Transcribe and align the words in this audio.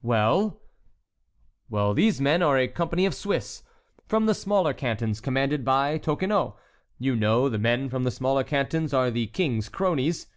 "Well?" 0.00 0.62
"Well, 1.68 1.92
these 1.92 2.18
men 2.18 2.40
are 2.40 2.56
a 2.56 2.66
company 2.66 3.04
of 3.04 3.12
Swiss, 3.14 3.62
from 4.06 4.24
the 4.24 4.32
smaller 4.32 4.72
cantons, 4.72 5.20
commanded 5.20 5.66
by 5.66 5.98
Toquenot,—you 5.98 7.14
know 7.14 7.48
the 7.50 7.58
men 7.58 7.90
from 7.90 8.04
the 8.04 8.10
smaller 8.10 8.42
cantons 8.42 8.94
are 8.94 9.10
the 9.10 9.26
King's 9.26 9.68
cronies." 9.68 10.28